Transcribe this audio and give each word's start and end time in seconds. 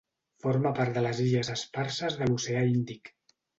Forma 0.45 0.71
part 0.79 0.95
de 0.95 1.03
les 1.09 1.21
illes 1.27 1.53
Esparses 1.57 2.19
de 2.25 2.31
l'oceà 2.33 2.67
Índic. 2.75 3.15